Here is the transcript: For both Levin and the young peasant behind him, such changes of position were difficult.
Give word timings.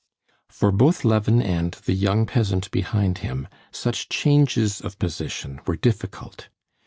For 0.49 0.71
both 0.71 1.05
Levin 1.05 1.43
and 1.43 1.73
the 1.73 1.93
young 1.93 2.25
peasant 2.25 2.71
behind 2.71 3.19
him, 3.19 3.47
such 3.71 4.09
changes 4.09 4.81
of 4.81 4.97
position 4.97 5.61
were 5.67 5.75
difficult. 5.75 6.49